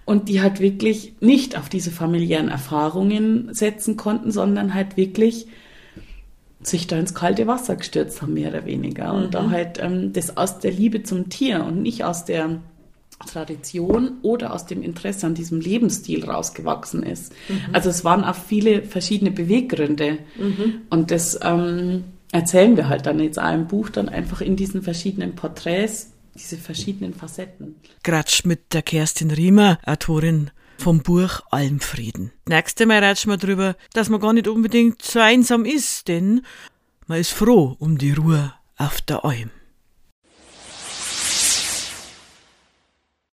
und 0.05 0.29
die 0.29 0.41
halt 0.41 0.61
wirklich 0.61 1.15
nicht 1.21 1.59
auf 1.59 1.69
diese 1.69 1.91
familiären 1.91 2.49
Erfahrungen 2.49 3.53
setzen 3.53 3.97
konnten, 3.97 4.31
sondern 4.31 4.75
halt 4.75 4.97
wirklich 4.97 5.47
sich 6.63 6.87
da 6.87 6.99
ins 6.99 7.15
kalte 7.15 7.47
Wasser 7.47 7.77
gestürzt 7.77 8.23
haben, 8.23 8.35
mehr 8.35 8.49
oder 8.49 8.67
weniger. 8.67 9.13
Und 9.15 9.27
mhm. 9.27 9.31
da 9.31 9.51
halt 9.51 9.79
ähm, 9.81 10.13
das 10.13 10.37
aus 10.37 10.59
der 10.59 10.73
Liebe 10.73 11.03
zum 11.03 11.29
Tier 11.29 11.65
und 11.65 11.83
nicht 11.83 12.05
aus 12.05 12.25
der 12.25 12.61
Tradition 13.27 14.19
oder 14.23 14.53
aus 14.53 14.67
dem 14.67 14.83
Interesse 14.83 15.27
an 15.27 15.35
diesem 15.35 15.61
Lebensstil 15.61 16.25
rausgewachsen 16.25 17.03
ist. 17.03 17.33
Mhm. 17.49 17.75
Also 17.75 17.89
es 17.89 18.05
waren 18.05 18.25
auch 18.25 18.35
viele 18.35 18.83
verschiedene 18.83 19.31
Beweggründe. 19.31 20.19
Mhm. 20.37 20.83
Und 20.91 21.11
das 21.11 21.39
ähm, 21.43 22.05
erzählen 22.33 22.77
wir 22.77 22.89
halt 22.89 23.07
dann 23.07 23.21
jetzt 23.21 23.41
auch 23.41 23.55
im 23.55 23.67
Buch 23.69 23.89
dann 23.89 24.09
einfach 24.09 24.41
in 24.41 24.57
diesen 24.57 24.83
verschiedenen 24.83 25.35
Porträts 25.35 26.13
diese 26.37 26.57
verschiedenen 26.57 27.15
Facetten. 27.15 27.77
Gratsch 28.03 28.45
mit 28.45 28.73
der 28.73 28.83
Kerstin 28.83 29.31
Riemer, 29.31 29.79
Autorin 29.85 30.51
vom 30.79 31.03
Buch 31.03 31.41
Almfrieden. 31.51 32.33
Nächste 32.49 32.87
Mal 32.87 33.03
ratschen 33.03 33.33
wir 33.33 33.39
drüber, 33.39 33.77
dass 33.93 34.09
man 34.09 34.21
gar 34.21 34.33
nicht 34.33 34.49
unbedingt 34.49 35.03
so 35.03 35.21
einsam 35.21 35.65
ist, 35.65 36.09
denn 36.09 36.43
man 37.07 37.19
ist 37.21 37.33
froh 37.33 37.77
um 37.79 37.99
die 37.99 38.13
Ruhe 38.13 38.53
auf 38.77 39.01
der 39.01 39.25
Alm. 39.25 39.51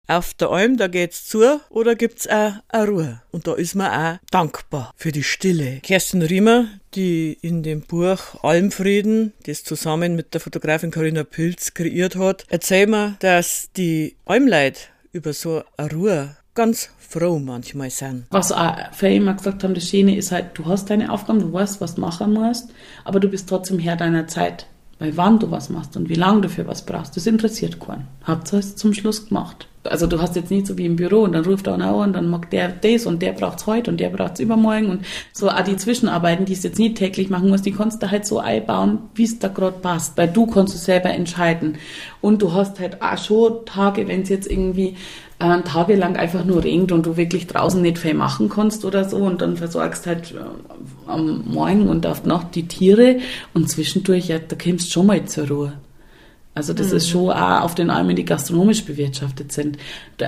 Auf 0.08 0.34
der 0.34 0.50
Alm, 0.50 0.76
da 0.76 0.88
geht's 0.88 1.26
zu 1.26 1.60
oder 1.70 1.94
gibt's 1.94 2.26
auch 2.26 2.54
eine 2.68 2.86
Ruhe. 2.88 3.22
Und 3.30 3.46
da 3.46 3.54
ist 3.54 3.76
man 3.76 3.90
auch 3.90 4.18
dankbar 4.30 4.92
für 4.96 5.12
die 5.12 5.22
Stille. 5.22 5.78
Kerstin 5.80 6.22
Riemer, 6.22 6.66
die 6.94 7.38
in 7.40 7.62
dem 7.62 7.82
Buch 7.82 8.42
Almfrieden, 8.42 9.32
das 9.46 9.62
zusammen 9.62 10.16
mit 10.16 10.34
der 10.34 10.40
Fotografin 10.40 10.90
Corinna 10.90 11.22
Pilz 11.22 11.74
kreiert 11.74 12.16
hat, 12.16 12.44
erzählt 12.48 12.90
mir, 12.90 13.16
dass 13.20 13.70
die 13.76 14.16
Almleute 14.26 14.80
über 15.12 15.32
so 15.32 15.62
eine 15.76 15.92
Ruhe 15.92 16.36
ganz 16.54 16.90
froh 16.98 17.38
manchmal 17.38 17.90
sind. 17.90 18.26
Was 18.30 18.50
auch 18.50 18.74
für 18.92 19.08
immer 19.08 19.34
gesagt 19.34 19.62
haben, 19.62 19.74
das 19.74 19.88
Schöne 19.88 20.16
ist 20.16 20.32
halt, 20.32 20.58
du 20.58 20.66
hast 20.66 20.90
deine 20.90 21.12
Aufgaben, 21.12 21.38
du 21.38 21.52
weißt, 21.52 21.80
was 21.80 21.94
du 21.94 22.00
machen 22.00 22.32
musst, 22.32 22.70
aber 23.04 23.20
du 23.20 23.28
bist 23.28 23.48
trotzdem 23.48 23.78
Herr 23.78 23.96
deiner 23.96 24.26
Zeit. 24.26 24.66
Weil 24.98 25.16
wann 25.16 25.38
du 25.38 25.50
was 25.50 25.68
machst 25.68 25.96
und 25.96 26.08
wie 26.08 26.14
lange 26.14 26.42
du 26.42 26.48
für 26.48 26.66
was 26.66 26.86
brauchst, 26.86 27.16
das 27.16 27.26
interessiert 27.26 27.80
keinen. 27.80 28.06
Hauptsache 28.26 28.60
es 28.60 28.76
zum 28.76 28.94
Schluss 28.94 29.28
gemacht. 29.28 29.68
Also 29.84 30.06
du 30.06 30.20
hast 30.20 30.36
jetzt 30.36 30.50
nicht 30.50 30.66
so 30.66 30.78
wie 30.78 30.86
im 30.86 30.96
Büro 30.96 31.22
und 31.22 31.32
dann 31.32 31.44
ruft 31.44 31.66
einer 31.66 31.88
an 31.88 31.94
und 31.94 32.12
dann 32.12 32.30
mag 32.30 32.50
der 32.50 32.68
das 32.68 33.06
und 33.06 33.20
der 33.20 33.32
braucht's 33.32 33.66
heute 33.66 33.90
und 33.90 33.98
der 33.98 34.10
braucht's 34.10 34.40
übermorgen 34.40 34.90
und 34.90 35.04
so 35.32 35.48
auch 35.48 35.60
die 35.62 35.76
Zwischenarbeiten, 35.76 36.44
die 36.44 36.52
es 36.52 36.62
jetzt 36.62 36.78
nicht 36.78 36.96
täglich 36.96 37.30
machen 37.30 37.48
musst, 37.48 37.66
die 37.66 37.72
kannst 37.72 38.02
du 38.02 38.10
halt 38.10 38.24
so 38.24 38.38
einbauen, 38.38 38.98
wie 39.14 39.24
es 39.24 39.38
da 39.38 39.48
gerade 39.48 39.78
passt. 39.78 40.16
Weil 40.16 40.28
du 40.28 40.46
kannst 40.46 40.74
es 40.74 40.84
selber 40.84 41.10
entscheiden. 41.10 41.78
Und 42.20 42.42
du 42.42 42.52
hast 42.52 42.78
halt 42.78 43.02
auch 43.02 43.18
schon 43.18 43.64
Tage, 43.66 44.06
wenn 44.06 44.22
es 44.22 44.28
jetzt 44.28 44.50
irgendwie 44.50 44.96
äh, 45.42 45.62
tagelang 45.62 46.16
einfach 46.16 46.44
nur 46.44 46.62
regnet 46.62 46.92
und 46.92 47.04
du 47.04 47.16
wirklich 47.16 47.48
draußen 47.48 47.82
nicht 47.82 47.98
viel 47.98 48.14
machen 48.14 48.48
kannst 48.48 48.84
oder 48.84 49.08
so 49.08 49.16
und 49.16 49.42
dann 49.42 49.56
versorgst 49.56 50.06
halt 50.06 50.32
äh, 50.32 51.10
am 51.10 51.44
Morgen 51.46 51.88
und 51.88 52.06
auf 52.06 52.24
Nacht 52.24 52.54
die 52.54 52.68
Tiere 52.68 53.18
und 53.52 53.68
zwischendurch, 53.68 54.28
ja, 54.28 54.38
da 54.38 54.56
kommst 54.56 54.86
du 54.86 54.92
schon 54.92 55.06
mal 55.06 55.24
zur 55.24 55.48
Ruhe. 55.48 55.72
Also 56.54 56.74
das 56.74 56.90
mhm. 56.90 56.96
ist 56.98 57.08
schon 57.08 57.30
auch 57.30 57.62
auf 57.62 57.74
den 57.74 57.88
Almen, 57.88 58.14
die 58.14 58.26
gastronomisch 58.26 58.84
bewirtschaftet 58.84 59.52
sind. 59.52 59.78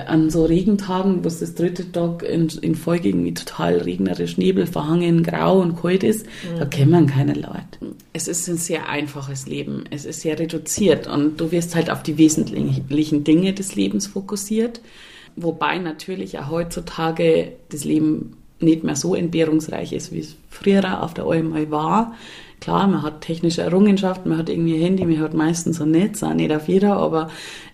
An 0.07 0.31
so 0.31 0.45
Regentagen, 0.45 1.23
wo 1.23 1.27
es 1.27 1.39
das 1.39 1.53
dritte 1.53 1.91
Tag 1.91 2.23
in, 2.23 2.47
in 2.61 2.75
Folge 2.75 3.09
irgendwie 3.09 3.35
total 3.35 3.77
regnerisch, 3.77 4.37
Nebel 4.37 4.65
verhangen, 4.65 5.23
grau 5.23 5.59
und 5.59 5.79
kalt 5.79 6.03
ist, 6.03 6.25
mhm. 6.25 6.59
da 6.59 6.65
kennen 6.65 7.05
keine 7.05 7.33
Leute. 7.33 7.95
Es 8.13 8.27
ist 8.27 8.47
ein 8.47 8.57
sehr 8.57 8.89
einfaches 8.89 9.45
Leben. 9.45 9.83
Es 9.91 10.05
ist 10.05 10.21
sehr 10.21 10.39
reduziert 10.39 11.07
und 11.07 11.39
du 11.39 11.51
wirst 11.51 11.75
halt 11.75 11.91
auf 11.91 12.01
die 12.01 12.17
wesentlichen 12.17 13.23
Dinge 13.23 13.53
des 13.53 13.75
Lebens 13.75 14.07
fokussiert. 14.07 14.81
Wobei 15.35 15.77
natürlich 15.77 16.39
auch 16.39 16.49
heutzutage 16.49 17.51
das 17.69 17.83
Leben 17.83 18.37
nicht 18.59 18.83
mehr 18.83 18.95
so 18.95 19.15
entbehrungsreich 19.15 19.93
ist, 19.93 20.11
wie 20.11 20.19
es 20.19 20.35
früher 20.49 21.03
auf 21.03 21.13
der 21.13 21.25
Alm 21.25 21.53
war. 21.69 22.13
Klar, 22.59 22.87
man 22.87 23.03
hat 23.03 23.21
technische 23.21 23.61
Errungenschaften, 23.61 24.29
man 24.29 24.37
hat 24.37 24.49
irgendwie 24.49 24.75
ein 24.75 24.81
Handy, 24.81 25.05
man 25.05 25.19
hat 25.19 25.33
meistens 25.33 25.81
ein 25.81 25.91
Netz, 25.91 26.23
auch 26.23 26.33
nicht 26.33 26.51
auf 26.51 26.67
jeder, 26.67 26.97
aber 26.97 27.29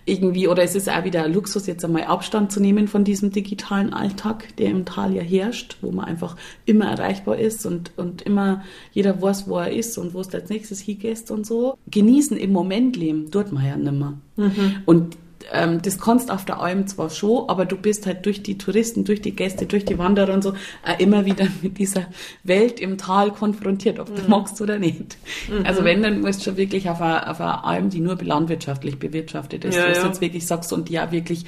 irgendwie, 0.05 0.47
oder 0.47 0.63
es 0.63 0.75
ist 0.75 0.89
auch 0.89 1.03
wieder 1.03 1.23
ein 1.23 1.33
Luxus, 1.33 1.67
jetzt 1.67 1.85
einmal 1.85 2.03
Abstand 2.03 2.51
zu 2.51 2.59
nehmen 2.59 2.87
von 2.87 3.03
diesem 3.03 3.31
digitalen 3.31 3.93
Alltag, 3.93 4.55
der 4.57 4.71
im 4.71 4.85
Tal 4.85 5.13
ja 5.13 5.21
herrscht, 5.21 5.77
wo 5.81 5.91
man 5.91 6.05
einfach 6.05 6.35
immer 6.65 6.85
erreichbar 6.85 7.37
ist 7.37 7.65
und, 7.65 7.91
und 7.97 8.23
immer 8.23 8.63
jeder 8.91 9.21
weiß, 9.21 9.47
wo 9.47 9.59
er 9.59 9.71
ist 9.71 9.97
und 9.97 10.13
wo 10.13 10.21
es 10.21 10.33
als 10.33 10.49
nächstes 10.49 10.79
hingeht 10.79 11.29
und 11.29 11.45
so. 11.45 11.77
Genießen 11.89 12.35
im 12.37 12.51
Moment 12.51 12.97
leben, 12.97 13.29
tut 13.29 13.51
man 13.51 13.65
ja 13.65 13.77
nimmer. 13.77 14.17
Mhm. 14.35 14.77
Und 14.85 15.17
ähm, 15.51 15.81
das 15.81 15.99
kannst 15.99 16.31
auf 16.31 16.45
der 16.45 16.59
Alm 16.59 16.87
zwar 16.87 17.09
schon, 17.09 17.49
aber 17.49 17.65
du 17.65 17.77
bist 17.77 18.05
halt 18.05 18.25
durch 18.25 18.43
die 18.43 18.57
Touristen, 18.57 19.03
durch 19.03 19.21
die 19.21 19.35
Gäste, 19.35 19.65
durch 19.65 19.85
die 19.85 19.97
Wanderer 19.97 20.33
und 20.33 20.43
so 20.43 20.53
äh, 20.85 21.01
immer 21.01 21.25
wieder 21.25 21.47
mit 21.61 21.77
dieser 21.77 22.07
Welt 22.43 22.79
im 22.79 22.97
Tal 22.97 23.31
konfrontiert, 23.31 23.99
ob 23.99 24.15
du 24.15 24.21
mhm. 24.21 24.29
magst 24.29 24.61
oder 24.61 24.79
nicht. 24.79 25.17
Mhm. 25.49 25.65
Also 25.65 25.83
wenn, 25.83 26.01
dann 26.01 26.21
musst 26.21 26.41
du 26.41 26.45
schon 26.45 26.57
wirklich 26.57 26.89
auf 26.89 27.01
einer 27.01 27.29
auf 27.29 27.39
eine 27.39 27.63
Alm, 27.63 27.89
die 27.89 27.99
nur 27.99 28.15
landwirtschaftlich 28.21 28.99
bewirtschaftet 28.99 29.65
ist, 29.65 29.75
ja, 29.75 29.89
wo 29.89 29.93
du 29.93 30.07
jetzt 30.07 30.21
wirklich 30.21 30.45
sagst 30.45 30.73
und 30.73 30.89
die 30.89 30.93
ja 30.93 31.11
wirklich 31.11 31.45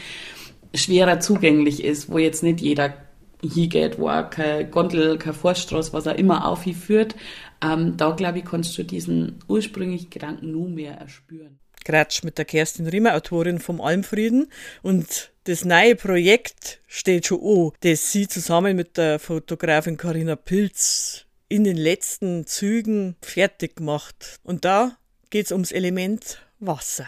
schwerer 0.73 1.19
zugänglich 1.19 1.83
ist, 1.83 2.09
wo 2.09 2.17
jetzt 2.17 2.43
nicht 2.43 2.61
jeder 2.61 2.93
hingeht, 3.41 3.99
wo 3.99 4.09
auch 4.09 4.29
kein 4.29 4.71
Gondel, 4.71 5.17
kein 5.17 5.33
Forststraß, 5.33 5.93
was 5.93 6.07
auch 6.07 6.15
immer 6.15 6.47
aufführt, 6.47 7.15
ähm, 7.63 7.97
da 7.97 8.11
glaube 8.11 8.39
ich, 8.39 8.45
kannst 8.45 8.77
du 8.77 8.83
diesen 8.83 9.39
ursprünglichen 9.47 10.09
Gedanken 10.09 10.51
nur 10.51 10.69
mehr 10.69 10.95
erspüren. 10.95 11.59
Gratsch 11.83 12.23
mit 12.23 12.37
der 12.37 12.45
Kerstin 12.45 12.87
Riemer, 12.87 13.15
Autorin 13.15 13.59
vom 13.59 13.81
Almfrieden. 13.81 14.51
Und 14.81 15.31
das 15.45 15.65
neue 15.65 15.95
Projekt 15.95 16.79
steht 16.87 17.27
schon 17.27 17.41
an, 17.41 17.71
das 17.81 18.11
sie 18.11 18.27
zusammen 18.27 18.75
mit 18.75 18.97
der 18.97 19.19
Fotografin 19.19 19.97
Karina 19.97 20.35
Pilz 20.35 21.25
in 21.49 21.63
den 21.63 21.77
letzten 21.77 22.45
Zügen 22.47 23.15
fertig 23.21 23.75
gemacht. 23.75 24.39
Und 24.43 24.65
da 24.65 24.97
geht's 25.29 25.51
ums 25.51 25.71
Element 25.71 26.39
Wasser. 26.59 27.07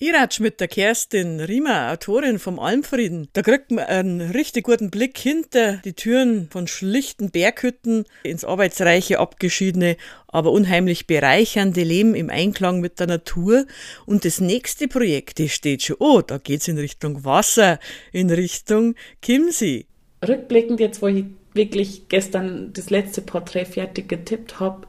Ich 0.00 0.14
ratsch 0.14 0.38
mit 0.38 0.60
der 0.60 0.68
Kerstin 0.68 1.40
Riemer, 1.40 1.90
Autorin 1.90 2.38
vom 2.38 2.60
Almfrieden. 2.60 3.26
Da 3.32 3.42
kriegt 3.42 3.72
man 3.72 3.84
einen 3.86 4.20
richtig 4.20 4.62
guten 4.62 4.90
Blick 4.90 5.18
hinter 5.18 5.78
die 5.78 5.92
Türen 5.92 6.48
von 6.50 6.68
schlichten 6.68 7.32
Berghütten 7.32 8.04
ins 8.22 8.44
arbeitsreiche, 8.44 9.18
abgeschiedene, 9.18 9.96
aber 10.28 10.52
unheimlich 10.52 11.08
bereichernde 11.08 11.82
Leben 11.82 12.14
im 12.14 12.30
Einklang 12.30 12.78
mit 12.78 13.00
der 13.00 13.08
Natur. 13.08 13.66
Und 14.06 14.24
das 14.24 14.40
nächste 14.40 14.86
Projekt, 14.86 15.40
das 15.40 15.50
steht 15.50 15.82
schon, 15.82 15.96
oh, 15.98 16.22
da 16.22 16.38
geht's 16.38 16.68
in 16.68 16.78
Richtung 16.78 17.24
Wasser, 17.24 17.80
in 18.12 18.30
Richtung 18.30 18.94
Chiemsee. 19.20 19.86
Rückblickend 20.24 20.78
jetzt, 20.78 21.02
wo 21.02 21.08
ich 21.08 21.24
wirklich 21.54 22.08
gestern 22.08 22.72
das 22.72 22.90
letzte 22.90 23.20
Porträt 23.20 23.64
fertig 23.64 24.08
getippt 24.08 24.60
habe, 24.60 24.86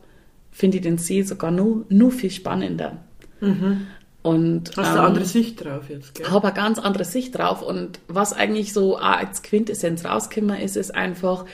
finde 0.52 0.78
ich 0.78 0.84
den 0.84 1.00
See 1.00 1.24
sogar 1.24 1.50
nur, 1.50 1.88
nur 1.90 2.12
viel 2.12 2.30
spannender. 2.30 3.04
Mhm. 3.42 3.88
Und, 4.22 4.76
Hast 4.76 4.78
du 4.78 4.82
eine 4.82 5.00
ähm, 5.00 5.06
andere 5.06 5.26
Sicht 5.26 5.64
drauf 5.64 5.90
jetzt, 5.90 6.16
gell? 6.16 6.28
Habe 6.28 6.48
eine 6.48 6.56
ganz 6.56 6.78
andere 6.78 7.06
Sicht 7.06 7.38
drauf. 7.38 7.62
Und 7.62 8.00
was 8.08 8.34
eigentlich 8.34 8.74
so 8.74 8.98
als 8.98 9.44
Quintessenz 9.44 10.04
rausgekommen 10.06 10.60
ist, 10.60 10.76
ist 10.76 10.94
einfach, 10.94 11.46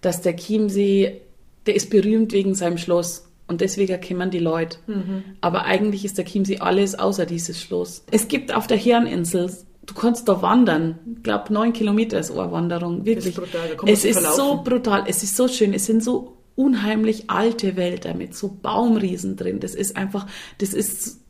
dass 0.00 0.20
der 0.20 0.36
Chiemsee, 0.36 1.20
der 1.66 1.74
ist 1.74 1.90
berühmt 1.90 2.32
wegen 2.32 2.54
seinem 2.54 2.78
Schloss. 2.78 3.28
Und 3.48 3.60
deswegen 3.60 4.00
kommen 4.00 4.30
die 4.30 4.38
Leute. 4.38 4.78
Mhm. 4.86 5.24
Aber 5.40 5.64
eigentlich 5.64 6.04
ist 6.04 6.16
der 6.16 6.24
Chiemsee 6.24 6.58
alles 6.58 6.98
außer 6.98 7.26
dieses 7.26 7.60
Schloss. 7.60 8.04
Es 8.10 8.28
gibt 8.28 8.54
auf 8.54 8.66
der 8.66 8.76
Herreninsel 8.76 9.50
du 9.84 9.94
kannst 9.94 10.28
da 10.28 10.42
wandern. 10.42 10.98
Ich 11.16 11.22
glaube, 11.22 11.52
neun 11.52 11.72
Kilometer 11.72 12.18
ist 12.18 12.30
eine 12.30 12.50
Wanderung. 12.52 13.04
Wirklich. 13.04 13.36
Ist 13.36 13.52
es 13.86 14.04
ist 14.04 14.18
verlaufen. 14.20 14.36
so 14.36 14.62
brutal. 14.62 15.04
Es 15.06 15.22
ist 15.22 15.36
so 15.36 15.48
schön. 15.48 15.74
Es 15.74 15.86
sind 15.86 16.02
so 16.02 16.36
unheimlich 16.54 17.30
alte 17.30 17.76
Wälder 17.76 18.14
mit 18.14 18.34
so 18.34 18.48
Baumriesen 18.48 19.36
drin. 19.36 19.60
Das 19.60 19.74
ist 19.74 19.96
einfach, 19.96 20.26
das 20.58 20.74
ist 20.74 21.21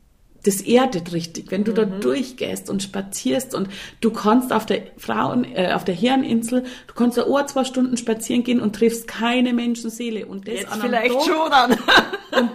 das 0.45 0.61
erdet 0.61 1.13
richtig, 1.13 1.51
wenn 1.51 1.65
du 1.65 1.73
mhm. 1.73 1.77
da 1.77 1.85
durchgehst 1.85 2.69
und 2.69 2.83
spazierst 2.83 3.55
und 3.55 3.69
du 4.01 4.11
kannst 4.11 4.53
auf 4.53 4.67
der 4.67 4.83
Frauen, 4.97 5.45
äh, 5.45 5.73
auf 5.73 5.85
der 5.85 5.95
Herreninsel, 5.95 6.65
du 6.87 6.95
kannst 6.95 7.19
da 7.19 7.25
ein, 7.25 7.49
zwei 7.49 7.65
Stunden 7.65 7.97
spazieren 7.97 8.43
gehen 8.43 8.61
und 8.61 8.75
triffst 8.75 9.07
keine 9.07 9.53
Menschenseele 9.53 10.27
und 10.27 10.49
das 10.49 10.55
jetzt 10.55 10.75
vielleicht 10.75 11.15
Tag, 11.15 11.25
schon 11.25 11.51
dann. 11.51 11.71
und 12.41 12.51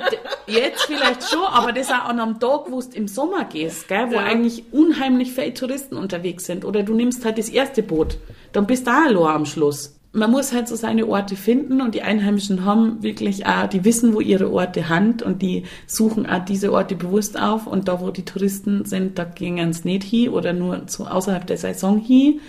jetzt 0.47 0.83
vielleicht 0.83 1.29
schon, 1.29 1.45
aber 1.45 1.71
das 1.71 1.89
auch 1.89 2.05
an 2.05 2.19
einem 2.19 2.39
Tag, 2.39 2.65
wo 2.69 2.81
du 2.81 2.87
im 2.93 3.07
Sommer 3.07 3.45
gehst, 3.45 3.87
gell, 3.87 4.09
wo 4.09 4.15
ja. 4.15 4.23
eigentlich 4.23 4.63
unheimlich 4.71 5.31
viele 5.31 5.53
Touristen 5.53 5.95
unterwegs 5.95 6.45
sind 6.45 6.65
oder 6.65 6.83
du 6.83 6.93
nimmst 6.93 7.23
halt 7.25 7.37
das 7.37 7.49
erste 7.49 7.83
Boot, 7.83 8.17
dann 8.51 8.67
bist 8.67 8.87
du 8.87 8.91
auch 8.91 9.05
allein 9.05 9.35
am 9.35 9.45
Schluss 9.45 9.96
man 10.17 10.31
muss 10.31 10.51
halt 10.51 10.67
so 10.67 10.75
seine 10.75 11.07
Orte 11.07 11.35
finden 11.35 11.79
und 11.79 11.93
die 11.93 12.01
Einheimischen 12.01 12.65
haben 12.65 13.03
wirklich 13.03 13.45
auch, 13.45 13.67
die 13.67 13.85
wissen, 13.85 14.13
wo 14.13 14.19
ihre 14.19 14.51
Orte 14.51 14.89
hand 14.89 15.21
und 15.21 15.41
die 15.41 15.63
suchen 15.85 16.25
auch 16.25 16.43
diese 16.43 16.73
Orte 16.73 16.95
bewusst 16.95 17.39
auf 17.39 17.67
und 17.67 17.87
da, 17.87 18.01
wo 18.01 18.09
die 18.09 18.25
Touristen 18.25 18.83
sind, 18.85 19.19
da 19.19 19.25
gingen 19.25 19.69
es 19.69 19.85
nicht 19.85 20.03
hin 20.03 20.29
oder 20.29 20.53
nur 20.53 20.83
so 20.87 21.05
außerhalb 21.05 21.45
der 21.45 21.57
Saison 21.57 21.99
hin. 21.99 22.41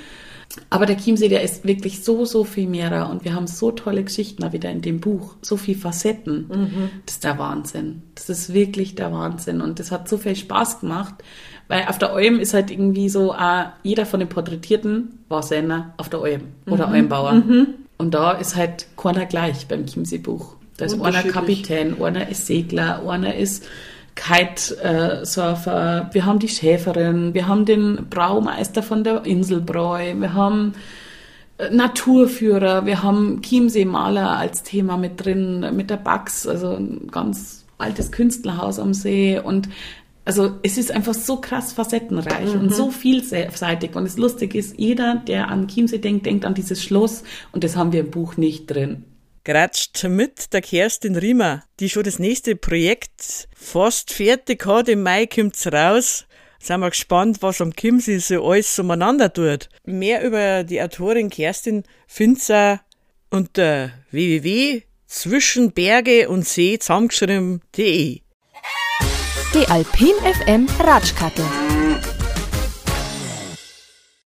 Aber 0.71 0.87
der 0.87 0.97
Chiemsee, 0.97 1.29
der 1.29 1.43
ist 1.43 1.67
wirklich 1.67 2.03
so, 2.03 2.25
so 2.25 2.43
viel 2.43 2.67
mehr 2.67 3.11
und 3.11 3.25
wir 3.25 3.35
haben 3.35 3.47
so 3.47 3.71
tolle 3.71 4.03
Geschichten 4.03 4.43
da 4.43 4.53
wieder 4.55 4.71
in 4.71 4.81
dem 4.81 4.99
Buch, 4.99 5.35
so 5.43 5.59
viele 5.59 5.79
Facetten. 5.79 6.49
Mhm. 6.49 6.91
Das 7.05 7.17
ist 7.17 7.25
der 7.25 7.39
Wahnsinn. 7.39 8.03
Das 8.15 8.31
ist 8.31 8.55
wirklich 8.55 8.95
der 8.95 9.13
Wahnsinn 9.13 9.61
und 9.61 9.79
das 9.79 9.91
hat 9.91 10.09
so 10.09 10.17
viel 10.17 10.35
Spaß 10.35 10.81
gemacht 10.81 11.17
weil 11.69 11.85
auf 11.87 11.99
der 11.99 12.13
Alm 12.13 12.41
ist 12.41 12.55
halt 12.55 12.71
irgendwie 12.71 13.09
so, 13.09 13.33
äh, 13.33 13.65
jeder 13.83 14.07
von 14.07 14.21
den 14.21 14.29
Porträtierten 14.29 15.21
war 15.29 15.43
Senner 15.43 15.93
auf 15.99 16.09
der 16.09 16.21
Alm 16.21 16.43
oder 16.67 16.87
mhm. 16.87 16.95
Almbauer. 16.95 17.33
Mhm. 17.33 17.67
Und 17.99 18.15
da 18.15 18.33
ist 18.33 18.57
halt 18.57 18.87
keiner 18.97 19.27
gleich 19.27 19.67
beim 19.69 19.87
Chiemsee-Buch. 19.87 20.55
Da 20.79 20.87
ist 20.87 21.01
einer 21.01 21.25
Kapitän, 21.25 22.01
einer 22.01 22.29
ist 22.29 22.47
Segler, 22.47 23.03
einer 23.07 23.35
ist 23.35 23.67
Kitesurfer, 24.15 26.09
wir 26.13 26.25
haben 26.25 26.39
die 26.39 26.49
Schäferin, 26.49 27.35
wir 27.35 27.47
haben 27.49 27.65
den 27.65 28.07
Braumeister 28.09 28.83
von 28.83 29.05
der 29.05 29.25
Inselbräu, 29.27 30.15
wir 30.17 30.35
haben 30.35 30.75
äh, 31.59 31.71
Naturführer, 31.71 32.87
wir 32.87 33.03
haben 33.03 33.43
Chiemsee-Maler 33.43 34.37
als 34.37 34.63
Thema 34.63 34.97
mit 34.97 35.25
drin, 35.25 35.67
mit 35.75 35.91
der 35.91 35.99
Bax, 35.99 36.47
also 36.47 36.79
ganz 37.11 37.65
altes 37.79 38.11
Künstlerhaus 38.11 38.79
am 38.79 38.93
See 38.93 39.39
und 39.39 39.69
also 40.29 40.59
es 40.63 40.77
ist 40.77 40.91
einfach 40.91 41.15
so 41.15 41.41
krass 41.41 41.73
facettenreich 41.73 42.53
mhm. 42.53 42.61
und 42.61 42.75
so 42.75 42.91
vielseitig. 42.91 43.97
Und 43.97 44.05
das 44.05 44.19
Lustige 44.19 44.59
ist, 44.59 44.79
jeder, 44.79 45.23
der 45.27 45.49
an 45.49 45.69
Chiemsee 45.69 45.97
denkt, 45.97 46.27
denkt 46.27 46.45
an 46.45 46.53
dieses 46.53 46.85
Schloss 46.85 47.23
und 47.53 47.65
das 47.65 47.77
haben 47.77 47.93
wir 47.93 48.01
im 48.01 48.11
Buch 48.11 48.37
nicht 48.37 48.67
drin. 48.67 49.05
Gratscht 49.45 50.05
mit 50.05 50.53
der 50.53 50.61
Kerstin 50.61 51.17
Riemer, 51.17 51.65
die 51.81 51.89
schon 51.89 52.03
das 52.03 52.19
nächste 52.19 52.57
Projekt 52.57 53.49
fast 53.57 54.13
fertig 54.13 54.67
hat. 54.67 54.91
Im 54.91 55.03
Mai 55.03 55.25
kommt's 55.25 55.67
raus. 55.67 56.27
Sind 56.59 56.81
wir 56.81 56.91
gespannt, 56.91 57.39
was 57.41 57.63
am 57.63 57.75
Chiemsee 57.75 58.19
so 58.19 58.47
alles 58.47 58.79
umeinander 58.79 59.33
tut. 59.33 59.71
Mehr 59.87 60.23
über 60.23 60.63
die 60.63 60.83
Autorin 60.83 61.31
Kerstin 61.31 61.85
findet 62.07 62.51
ihr 62.51 62.81
unter 63.31 63.93
www.zwischenberge 64.11 66.29
und 66.29 66.47
See 66.47 66.79
zusammengeschrieben.de. 66.79 68.28
Die 69.55 69.67
Alpin 69.67 70.13
FM 70.23 70.67
Ratschkattel. 70.79 71.45